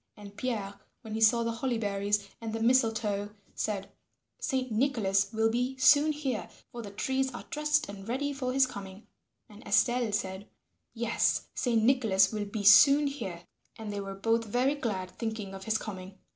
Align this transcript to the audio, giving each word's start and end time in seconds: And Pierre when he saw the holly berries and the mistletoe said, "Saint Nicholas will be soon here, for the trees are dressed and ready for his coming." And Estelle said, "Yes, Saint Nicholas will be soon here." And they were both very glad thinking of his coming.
And 0.17 0.35
Pierre 0.35 0.79
when 1.03 1.13
he 1.13 1.21
saw 1.21 1.43
the 1.43 1.51
holly 1.51 1.77
berries 1.77 2.27
and 2.41 2.53
the 2.53 2.59
mistletoe 2.59 3.29
said, 3.53 3.91
"Saint 4.39 4.71
Nicholas 4.71 5.31
will 5.31 5.51
be 5.51 5.77
soon 5.77 6.11
here, 6.11 6.49
for 6.71 6.81
the 6.81 6.89
trees 6.89 7.31
are 7.35 7.45
dressed 7.51 7.87
and 7.87 8.09
ready 8.09 8.33
for 8.33 8.51
his 8.51 8.65
coming." 8.65 9.05
And 9.47 9.61
Estelle 9.61 10.11
said, 10.11 10.49
"Yes, 10.95 11.43
Saint 11.53 11.83
Nicholas 11.83 12.31
will 12.31 12.45
be 12.45 12.63
soon 12.63 13.05
here." 13.05 13.43
And 13.77 13.93
they 13.93 14.01
were 14.01 14.15
both 14.15 14.45
very 14.45 14.73
glad 14.73 15.11
thinking 15.11 15.53
of 15.53 15.65
his 15.65 15.77
coming. 15.77 16.17